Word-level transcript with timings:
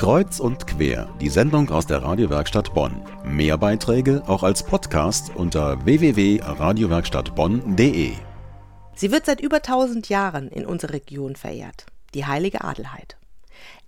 Kreuz 0.00 0.40
und 0.40 0.66
quer, 0.66 1.14
die 1.20 1.28
Sendung 1.28 1.68
aus 1.68 1.86
der 1.86 2.02
Radiowerkstatt 2.02 2.72
Bonn. 2.72 3.02
Mehr 3.22 3.58
Beiträge 3.58 4.22
auch 4.26 4.42
als 4.42 4.62
Podcast 4.62 5.30
unter 5.36 5.84
www.radiowerkstattbonn.de. 5.84 8.12
Sie 8.94 9.12
wird 9.12 9.26
seit 9.26 9.42
über 9.42 9.56
1000 9.56 10.08
Jahren 10.08 10.48
in 10.48 10.64
unserer 10.64 10.94
Region 10.94 11.36
verehrt, 11.36 11.84
die 12.14 12.24
heilige 12.24 12.64
Adelheid. 12.64 13.18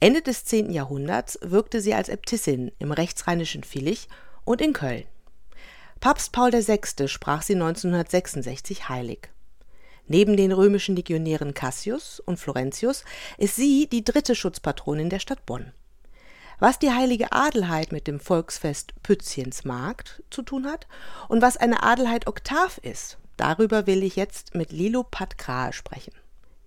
Ende 0.01 0.21
des 0.21 0.45
10. 0.45 0.71
Jahrhunderts 0.71 1.39
wirkte 1.41 1.81
sie 1.81 1.95
als 1.95 2.11
Äbtissin 2.11 2.73
im 2.79 2.93
rechtsrheinischen 2.93 3.65
Vilich 3.65 4.07
und 4.45 4.61
in 4.61 4.75
Köln. 4.75 5.05
Papst 6.01 6.33
Paul 6.33 6.53
VI. 6.53 7.09
sprach 7.09 7.41
sie 7.41 7.55
1966 7.55 8.91
heilig. 8.91 9.31
Neben 10.09 10.37
den 10.37 10.53
römischen 10.53 10.95
Legionären 10.95 11.55
Cassius 11.55 12.21
und 12.21 12.39
Florentius 12.39 13.03
ist 13.39 13.57
sie 13.57 13.89
die 13.91 14.05
dritte 14.05 14.35
Schutzpatronin 14.35 15.09
der 15.09 15.19
Stadt 15.19 15.47
Bonn. 15.47 15.73
Was 16.63 16.79
die 16.79 16.93
heilige 16.93 17.33
Adelheid 17.33 17.91
mit 17.91 18.07
dem 18.07 18.21
Volksfest 18.21 18.93
Pützchensmarkt 19.03 20.23
zu 20.31 20.43
tun 20.43 20.69
hat 20.69 20.87
und 21.27 21.43
was 21.43 21.57
eine 21.57 21.83
Adelheid 21.83 22.29
Oktav 22.29 22.79
ist, 22.85 23.19
darüber 23.37 23.89
will 23.89 24.05
ich 24.05 24.15
jetzt 24.15 24.55
mit 24.55 24.71
Lilo 24.71 25.03
Patkrahe 25.03 25.73
sprechen. 25.73 26.13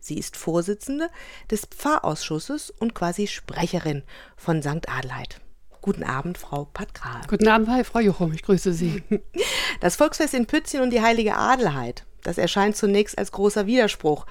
Sie 0.02 0.18
ist 0.18 0.36
Vorsitzende 0.36 1.08
des 1.50 1.68
Pfarrausschusses 1.68 2.72
und 2.72 2.94
quasi 2.94 3.28
Sprecherin 3.28 4.04
von 4.36 4.62
St. 4.62 4.90
Adelheid. 4.90 5.40
Guten 5.82 6.04
Abend, 6.04 6.38
Frau 6.38 6.66
Patkrahe. 6.66 7.22
Guten 7.30 7.48
Abend, 7.48 7.70
hi, 7.70 7.86
Frau 7.86 8.02
Juchum, 8.02 8.34
ich 8.34 8.44
grüße 8.44 8.74
Sie. 8.74 9.02
Das 9.80 9.96
Volksfest 9.96 10.34
in 10.34 10.46
Pützchen 10.46 10.82
und 10.82 10.90
die 10.90 11.02
heilige 11.02 11.38
Adelheid, 11.38 12.04
das 12.22 12.38
erscheint 12.38 12.76
zunächst 12.76 13.18
als 13.18 13.32
großer 13.32 13.66
Widerspruch. 13.66 14.26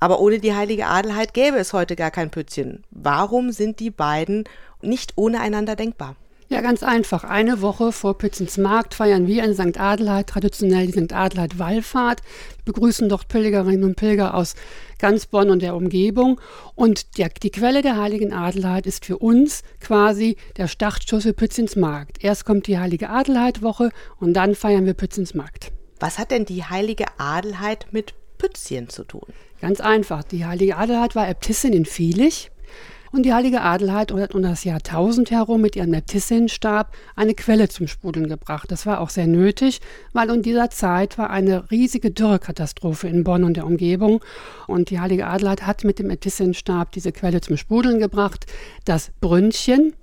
Aber 0.00 0.20
ohne 0.20 0.38
die 0.38 0.54
heilige 0.54 0.86
Adelheid 0.86 1.34
gäbe 1.34 1.56
es 1.56 1.72
heute 1.72 1.96
gar 1.96 2.10
kein 2.10 2.30
Pützchen. 2.30 2.84
Warum 2.90 3.50
sind 3.50 3.80
die 3.80 3.90
beiden 3.90 4.44
nicht 4.82 5.12
ohne 5.16 5.40
einander 5.40 5.76
denkbar? 5.76 6.16
Ja, 6.50 6.62
ganz 6.62 6.82
einfach. 6.82 7.24
Eine 7.24 7.60
Woche 7.60 7.92
vor 7.92 8.16
Pützens 8.16 8.56
Markt 8.56 8.94
feiern 8.94 9.26
wir 9.26 9.44
in 9.44 9.52
St. 9.52 9.78
Adelheid 9.78 10.28
traditionell 10.28 10.86
die 10.86 10.98
St. 10.98 11.12
Adelheid 11.12 11.58
Wallfahrt, 11.58 12.22
begrüßen 12.64 13.06
dort 13.10 13.28
Pilgerinnen 13.28 13.84
und 13.84 13.96
Pilger 13.96 14.32
aus 14.32 14.54
ganz 14.98 15.26
Bonn 15.26 15.50
und 15.50 15.60
der 15.60 15.76
Umgebung. 15.76 16.40
Und 16.74 17.18
der, 17.18 17.28
die 17.28 17.50
Quelle 17.50 17.82
der 17.82 17.98
heiligen 17.98 18.32
Adelheid 18.32 18.86
ist 18.86 19.04
für 19.04 19.18
uns 19.18 19.62
quasi 19.80 20.36
der 20.56 20.68
Startschuss 20.68 21.24
für 21.24 21.34
Pützens 21.34 21.76
Markt. 21.76 22.24
Erst 22.24 22.46
kommt 22.46 22.66
die 22.66 22.78
heilige 22.78 23.10
Adelheid-Woche 23.10 23.90
und 24.18 24.32
dann 24.32 24.54
feiern 24.54 24.86
wir 24.86 24.94
Pützens 24.94 25.34
Markt. 25.34 25.70
Was 26.00 26.18
hat 26.18 26.30
denn 26.30 26.46
die 26.46 26.64
heilige 26.64 27.04
Adelheid 27.18 27.88
mit 27.90 28.14
Pützchen 28.38 28.88
zu 28.88 29.04
tun? 29.04 29.26
Ganz 29.60 29.80
einfach. 29.80 30.24
Die 30.24 30.46
heilige 30.46 30.76
Adelheid 30.76 31.14
war 31.14 31.28
Äbtissin 31.28 31.74
in 31.74 31.84
Vielich. 31.84 32.50
Und 33.10 33.24
die 33.24 33.32
heilige 33.32 33.62
Adelheid 33.62 34.12
hat 34.12 34.34
um 34.34 34.42
das 34.42 34.64
Jahr 34.64 34.78
1000 34.78 35.30
herum 35.30 35.60
mit 35.60 35.76
ihrem 35.76 35.94
Äbtissinnenstab 35.94 36.92
eine 37.16 37.34
Quelle 37.34 37.68
zum 37.68 37.86
Sprudeln 37.86 38.28
gebracht. 38.28 38.70
Das 38.70 38.86
war 38.86 39.00
auch 39.00 39.10
sehr 39.10 39.26
nötig, 39.26 39.80
weil 40.12 40.30
in 40.30 40.42
dieser 40.42 40.70
Zeit 40.70 41.18
war 41.18 41.30
eine 41.30 41.70
riesige 41.70 42.10
Dürrekatastrophe 42.10 43.08
in 43.08 43.24
Bonn 43.24 43.44
und 43.44 43.56
der 43.56 43.66
Umgebung. 43.66 44.22
Und 44.66 44.90
die 44.90 45.00
heilige 45.00 45.26
Adelheid 45.26 45.66
hat 45.66 45.84
mit 45.84 45.98
dem 45.98 46.10
Äbtissinnenstab 46.10 46.92
diese 46.92 47.12
Quelle 47.12 47.40
zum 47.40 47.56
Sprudeln 47.56 47.98
gebracht. 47.98 48.46
Das 48.84 49.10
Brünnchen, 49.20 49.94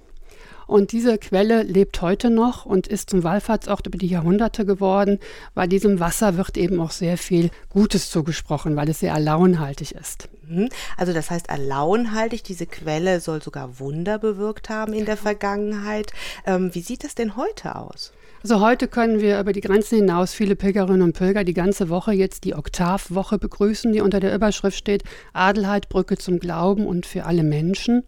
und 0.67 0.91
diese 0.91 1.17
Quelle 1.17 1.63
lebt 1.63 2.01
heute 2.01 2.29
noch 2.29 2.65
und 2.65 2.87
ist 2.87 3.09
zum 3.11 3.23
Wallfahrtsort 3.23 3.87
über 3.87 3.97
die 3.97 4.07
Jahrhunderte 4.07 4.65
geworden. 4.65 5.19
Bei 5.53 5.67
diesem 5.67 5.99
Wasser 5.99 6.37
wird 6.37 6.57
eben 6.57 6.79
auch 6.79 6.91
sehr 6.91 7.17
viel 7.17 7.51
Gutes 7.69 8.09
zugesprochen, 8.09 8.75
weil 8.75 8.89
es 8.89 8.99
sehr 9.01 9.13
erlauenhaltig 9.13 9.91
ist. 9.91 10.29
Mhm. 10.47 10.69
Also 10.97 11.13
das 11.13 11.31
heißt 11.31 11.49
erlauenhaltig, 11.49 12.43
diese 12.43 12.65
Quelle 12.65 13.19
soll 13.19 13.41
sogar 13.41 13.79
Wunder 13.79 14.19
bewirkt 14.19 14.69
haben 14.69 14.93
in 14.93 15.05
der 15.05 15.17
Vergangenheit. 15.17 16.11
Ähm, 16.45 16.73
wie 16.73 16.81
sieht 16.81 17.03
das 17.03 17.15
denn 17.15 17.35
heute 17.35 17.75
aus? 17.75 18.11
Also 18.43 18.59
heute 18.59 18.87
können 18.87 19.21
wir 19.21 19.39
über 19.39 19.53
die 19.53 19.61
Grenzen 19.61 19.95
hinaus 19.95 20.35
viele 20.35 20.55
Pilgerinnen 20.55 21.01
und 21.01 21.17
Pilger 21.17 21.43
die 21.43 21.55
ganze 21.55 21.89
Woche 21.89 22.13
jetzt 22.13 22.43
die 22.43 22.53
Oktavwoche 22.53 23.39
begrüßen, 23.39 23.91
die 23.91 24.01
unter 24.01 24.19
der 24.19 24.35
Überschrift 24.35 24.77
steht 24.77 25.03
Adelheid, 25.33 25.89
Brücke 25.89 26.15
zum 26.15 26.37
Glauben 26.37 26.85
und 26.85 27.07
für 27.07 27.25
alle 27.25 27.41
Menschen. 27.41 28.03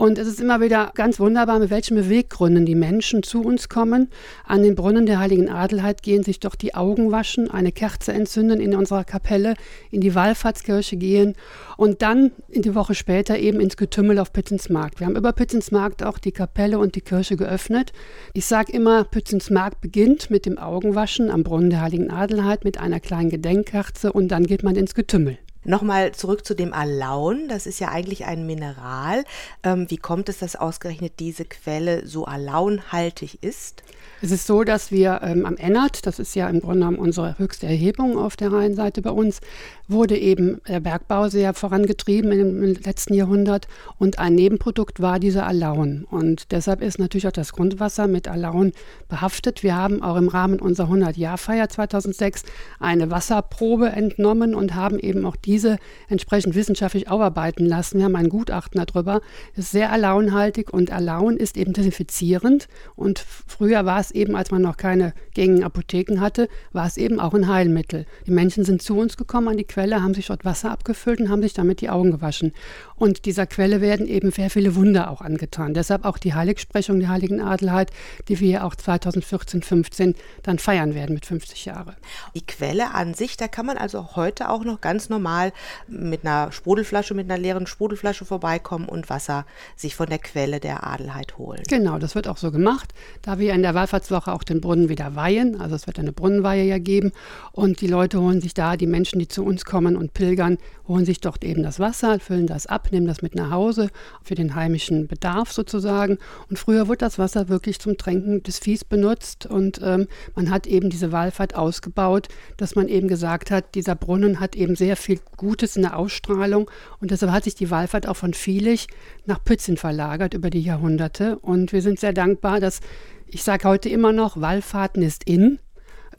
Und 0.00 0.18
es 0.18 0.28
ist 0.28 0.40
immer 0.40 0.62
wieder 0.62 0.92
ganz 0.94 1.20
wunderbar, 1.20 1.58
mit 1.58 1.68
welchen 1.68 1.94
Beweggründen 1.94 2.64
die 2.64 2.74
Menschen 2.74 3.22
zu 3.22 3.42
uns 3.42 3.68
kommen. 3.68 4.08
An 4.46 4.62
den 4.62 4.74
Brunnen 4.74 5.04
der 5.04 5.18
heiligen 5.18 5.50
Adelheid 5.50 6.02
gehen, 6.02 6.22
sich 6.22 6.40
doch 6.40 6.54
die 6.54 6.74
Augen 6.74 7.12
waschen, 7.12 7.50
eine 7.50 7.70
Kerze 7.70 8.14
entzünden 8.14 8.60
in 8.60 8.74
unserer 8.74 9.04
Kapelle, 9.04 9.56
in 9.90 10.00
die 10.00 10.14
Wallfahrtskirche 10.14 10.96
gehen 10.96 11.36
und 11.76 12.02
dann 12.02 12.32
in 12.48 12.62
die 12.62 12.74
Woche 12.74 12.94
später 12.94 13.38
eben 13.38 13.60
ins 13.60 13.76
Getümmel 13.76 14.18
auf 14.18 14.32
Pützensmarkt. 14.32 15.00
Wir 15.00 15.06
haben 15.06 15.16
über 15.16 15.32
Pützensmarkt 15.32 16.02
auch 16.02 16.18
die 16.18 16.32
Kapelle 16.32 16.78
und 16.78 16.94
die 16.94 17.00
Kirche 17.00 17.36
geöffnet. 17.36 17.92
Ich 18.34 18.46
sage 18.46 18.72
immer, 18.72 19.04
Pützensmarkt 19.04 19.80
beginnt 19.80 20.30
mit 20.30 20.46
dem 20.46 20.58
Augenwaschen 20.58 21.30
am 21.30 21.42
Brunnen 21.42 21.70
der 21.70 21.82
heiligen 21.82 22.10
Adelheid 22.10 22.64
mit 22.64 22.78
einer 22.78 23.00
kleinen 23.00 23.30
Gedenkkerze 23.30 24.12
und 24.12 24.28
dann 24.28 24.46
geht 24.46 24.62
man 24.62 24.76
ins 24.76 24.94
Getümmel. 24.94 25.38
Nochmal 25.64 26.12
zurück 26.12 26.46
zu 26.46 26.54
dem 26.54 26.72
Alaun. 26.72 27.48
Das 27.48 27.66
ist 27.66 27.80
ja 27.80 27.88
eigentlich 27.88 28.24
ein 28.24 28.46
Mineral. 28.46 29.24
Ähm, 29.62 29.90
wie 29.90 29.98
kommt 29.98 30.28
es, 30.28 30.38
dass 30.38 30.56
ausgerechnet 30.56 31.14
diese 31.18 31.44
Quelle 31.44 32.06
so 32.06 32.24
alaunhaltig 32.24 33.42
ist? 33.42 33.82
Es 34.22 34.30
ist 34.30 34.46
so, 34.46 34.64
dass 34.64 34.90
wir 34.90 35.20
ähm, 35.22 35.46
am 35.46 35.56
Ennert, 35.56 36.06
das 36.06 36.18
ist 36.18 36.34
ja 36.34 36.48
im 36.48 36.60
Grunde 36.60 36.80
genommen 36.80 36.98
unsere 36.98 37.38
höchste 37.38 37.66
Erhebung 37.66 38.18
auf 38.18 38.36
der 38.36 38.52
Rheinseite 38.52 39.00
bei 39.00 39.10
uns, 39.10 39.40
wurde 39.88 40.16
eben 40.16 40.60
der 40.68 40.80
Bergbau 40.80 41.28
sehr 41.28 41.54
vorangetrieben 41.54 42.30
im, 42.32 42.74
letzten 42.74 43.14
Jahrhundert 43.14 43.66
und 43.98 44.18
ein 44.18 44.34
Nebenprodukt 44.34 45.00
war 45.00 45.18
dieser 45.18 45.46
Alaun. 45.46 46.06
Und 46.10 46.52
deshalb 46.52 46.82
ist 46.82 46.98
natürlich 46.98 47.26
auch 47.26 47.32
das 47.32 47.52
Grundwasser 47.52 48.06
mit 48.06 48.28
Alaun 48.28 48.72
behaftet. 49.08 49.62
Wir 49.62 49.74
haben 49.74 50.02
auch 50.02 50.16
im 50.16 50.28
Rahmen 50.28 50.60
unserer 50.60 50.88
100-Jahr-Feier 50.90 51.68
2006 51.68 52.44
eine 52.78 53.10
Wasserprobe 53.10 53.88
entnommen 53.88 54.54
und 54.54 54.74
haben 54.74 54.98
eben 54.98 55.24
auch 55.24 55.36
diese 55.36 55.59
entsprechend 56.08 56.54
wissenschaftlich 56.54 57.10
aufarbeiten 57.10 57.66
lassen. 57.66 57.98
Wir 57.98 58.04
haben 58.04 58.16
ein 58.16 58.28
Gutachten 58.28 58.84
darüber. 58.84 59.20
Es 59.52 59.64
ist 59.66 59.70
sehr 59.72 59.92
alaunhaltig 59.92 60.72
und 60.72 60.90
Alaun 60.90 61.36
ist 61.36 61.56
eben 61.56 61.72
desinfizierend. 61.72 62.68
Und 62.96 63.18
früher 63.18 63.84
war 63.84 64.00
es 64.00 64.10
eben, 64.10 64.36
als 64.36 64.50
man 64.50 64.62
noch 64.62 64.76
keine 64.76 65.12
gängigen 65.34 65.64
Apotheken 65.64 66.20
hatte, 66.20 66.48
war 66.72 66.86
es 66.86 66.96
eben 66.96 67.20
auch 67.20 67.34
ein 67.34 67.48
Heilmittel. 67.48 68.06
Die 68.26 68.30
Menschen 68.30 68.64
sind 68.64 68.82
zu 68.82 68.98
uns 68.98 69.16
gekommen 69.16 69.48
an 69.48 69.56
die 69.56 69.64
Quelle, 69.64 70.02
haben 70.02 70.14
sich 70.14 70.26
dort 70.26 70.44
Wasser 70.44 70.70
abgefüllt 70.70 71.20
und 71.20 71.28
haben 71.28 71.42
sich 71.42 71.54
damit 71.54 71.80
die 71.80 71.90
Augen 71.90 72.10
gewaschen. 72.10 72.52
Und 72.96 73.24
dieser 73.24 73.46
Quelle 73.46 73.80
werden 73.80 74.06
eben 74.06 74.30
sehr 74.30 74.50
viele 74.50 74.74
Wunder 74.74 75.10
auch 75.10 75.22
angetan. 75.22 75.74
Deshalb 75.74 76.04
auch 76.04 76.18
die 76.18 76.34
Heiligsprechung 76.34 77.00
der 77.00 77.08
Heiligen 77.08 77.40
Adelheid, 77.40 77.90
die 78.28 78.40
wir 78.40 78.64
auch 78.64 78.74
2014, 78.74 79.62
15 79.62 80.14
dann 80.42 80.58
feiern 80.58 80.94
werden 80.94 81.14
mit 81.14 81.26
50 81.26 81.64
Jahren. 81.64 81.96
Die 82.34 82.44
Quelle 82.44 82.92
an 82.94 83.14
sich, 83.14 83.36
da 83.36 83.48
kann 83.48 83.66
man 83.66 83.78
also 83.78 84.16
heute 84.16 84.50
auch 84.50 84.64
noch 84.64 84.80
ganz 84.80 85.08
normal 85.08 85.39
mit 85.88 86.24
einer 86.24 86.52
Sprudelflasche, 86.52 87.14
mit 87.14 87.30
einer 87.30 87.40
leeren 87.40 87.66
Sprudelflasche 87.66 88.24
vorbeikommen 88.24 88.88
und 88.88 89.10
Wasser 89.10 89.46
sich 89.76 89.96
von 89.96 90.08
der 90.08 90.18
Quelle 90.18 90.60
der 90.60 90.86
Adelheid 90.86 91.38
holen. 91.38 91.62
Genau, 91.68 91.98
das 91.98 92.14
wird 92.14 92.28
auch 92.28 92.36
so 92.36 92.50
gemacht. 92.50 92.92
Da 93.22 93.38
wir 93.38 93.52
in 93.52 93.62
der 93.62 93.74
Wallfahrtswoche 93.74 94.32
auch 94.32 94.42
den 94.42 94.60
Brunnen 94.60 94.88
wieder 94.88 95.14
weihen, 95.14 95.60
also 95.60 95.74
es 95.74 95.86
wird 95.86 95.98
eine 95.98 96.12
Brunnenweihe 96.12 96.64
ja 96.64 96.78
geben 96.78 97.12
und 97.52 97.80
die 97.80 97.86
Leute 97.86 98.20
holen 98.20 98.40
sich 98.40 98.54
da, 98.54 98.76
die 98.76 98.86
Menschen, 98.86 99.18
die 99.18 99.28
zu 99.28 99.44
uns 99.44 99.64
kommen 99.64 99.96
und 99.96 100.14
pilgern, 100.14 100.58
holen 100.86 101.04
sich 101.04 101.20
dort 101.20 101.44
eben 101.44 101.62
das 101.62 101.78
Wasser, 101.78 102.18
füllen 102.18 102.46
das 102.46 102.66
ab, 102.66 102.88
nehmen 102.90 103.06
das 103.06 103.22
mit 103.22 103.34
nach 103.34 103.50
Hause 103.50 103.90
für 104.22 104.34
den 104.34 104.54
heimischen 104.54 105.06
Bedarf 105.06 105.52
sozusagen. 105.52 106.18
Und 106.48 106.58
früher 106.58 106.88
wurde 106.88 106.98
das 106.98 107.18
Wasser 107.18 107.48
wirklich 107.48 107.78
zum 107.78 107.96
Tränken 107.96 108.42
des 108.42 108.58
Viehs 108.58 108.84
benutzt 108.84 109.46
und 109.46 109.80
ähm, 109.82 110.08
man 110.34 110.50
hat 110.50 110.66
eben 110.66 110.90
diese 110.90 111.12
Wallfahrt 111.12 111.54
ausgebaut, 111.54 112.28
dass 112.56 112.74
man 112.74 112.88
eben 112.88 113.08
gesagt 113.08 113.50
hat, 113.50 113.74
dieser 113.74 113.94
Brunnen 113.94 114.40
hat 114.40 114.56
eben 114.56 114.76
sehr 114.76 114.96
viel 114.96 115.20
Gutes 115.36 115.76
in 115.76 115.82
der 115.82 115.96
Ausstrahlung 115.96 116.70
und 117.00 117.10
deshalb 117.10 117.32
hat 117.32 117.44
sich 117.44 117.54
die 117.54 117.70
Wallfahrt 117.70 118.06
auch 118.06 118.16
von 118.16 118.34
Vielich 118.34 118.86
nach 119.26 119.42
Pützen 119.42 119.76
verlagert 119.76 120.34
über 120.34 120.50
die 120.50 120.62
Jahrhunderte. 120.62 121.38
Und 121.38 121.72
wir 121.72 121.82
sind 121.82 121.98
sehr 121.98 122.12
dankbar, 122.12 122.60
dass 122.60 122.80
ich 123.26 123.42
sage 123.42 123.68
heute 123.68 123.88
immer 123.88 124.12
noch, 124.12 124.40
Wallfahrten 124.40 125.02
ist 125.02 125.24
in. 125.24 125.58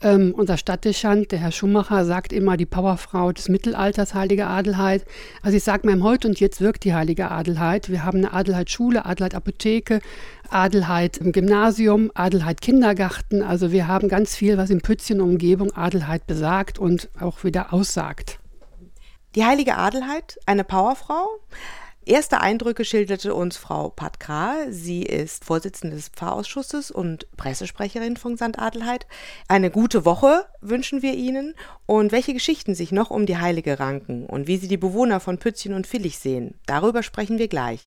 Ähm, 0.04 0.34
unser 0.36 0.56
Stadtdechant, 0.56 1.30
der 1.30 1.38
Herr 1.38 1.52
Schumacher, 1.52 2.04
sagt 2.04 2.32
immer 2.32 2.56
die 2.56 2.66
Powerfrau 2.66 3.30
des 3.30 3.48
Mittelalters, 3.48 4.14
Heilige 4.14 4.48
Adelheid. 4.48 5.04
Also 5.42 5.56
ich 5.56 5.62
sage 5.62 5.86
mir, 5.86 5.92
im 5.92 6.02
Heute 6.02 6.26
und 6.26 6.40
Jetzt 6.40 6.60
wirkt 6.60 6.84
die 6.84 6.94
Heilige 6.94 7.30
Adelheid. 7.30 7.88
Wir 7.88 8.04
haben 8.04 8.18
eine 8.18 8.32
Adelheid-Schule, 8.32 9.04
Adelheid-Apotheke, 9.04 10.00
Adelheid 10.50 11.18
im 11.18 11.30
Gymnasium, 11.30 12.10
Adelheid 12.14 12.60
Kindergarten. 12.60 13.42
Also 13.42 13.70
wir 13.70 13.86
haben 13.86 14.08
ganz 14.08 14.34
viel, 14.34 14.58
was 14.58 14.70
in 14.70 14.80
Pützchen 14.80 15.20
Umgebung 15.20 15.72
Adelheid 15.72 16.26
besagt 16.26 16.80
und 16.80 17.08
auch 17.20 17.44
wieder 17.44 17.72
aussagt. 17.72 18.41
Die 19.34 19.46
Heilige 19.46 19.78
Adelheid, 19.78 20.38
eine 20.44 20.62
Powerfrau. 20.62 21.26
Erste 22.04 22.42
Eindrücke 22.42 22.84
schilderte 22.84 23.34
uns 23.34 23.56
Frau 23.56 23.88
Patkra. 23.88 24.56
Sie 24.68 25.04
ist 25.04 25.46
Vorsitzende 25.46 25.96
des 25.96 26.08
Pfarrausschusses 26.10 26.90
und 26.90 27.26
Pressesprecherin 27.38 28.18
von 28.18 28.36
St. 28.36 28.58
Adelheid. 28.58 29.06
Eine 29.48 29.70
gute 29.70 30.04
Woche 30.04 30.44
wünschen 30.60 31.00
wir 31.00 31.14
Ihnen 31.14 31.54
und 31.86 32.12
welche 32.12 32.34
Geschichten 32.34 32.74
sich 32.74 32.92
noch 32.92 33.10
um 33.10 33.24
die 33.24 33.38
Heilige 33.38 33.80
ranken 33.80 34.26
und 34.26 34.48
wie 34.48 34.58
Sie 34.58 34.68
die 34.68 34.76
Bewohner 34.76 35.18
von 35.18 35.38
Pützchen 35.38 35.72
und 35.72 35.86
Villig 35.86 36.18
sehen. 36.18 36.58
Darüber 36.66 37.02
sprechen 37.02 37.38
wir 37.38 37.48
gleich. 37.48 37.80